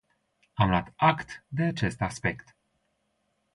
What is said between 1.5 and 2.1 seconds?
acest